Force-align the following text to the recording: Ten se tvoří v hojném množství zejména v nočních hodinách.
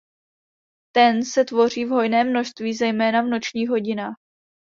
Ten 0.95 1.23
se 1.25 1.45
tvoří 1.45 1.85
v 1.85 1.89
hojném 1.89 2.29
množství 2.29 2.73
zejména 2.73 3.21
v 3.21 3.25
nočních 3.27 3.69
hodinách. 3.69 4.15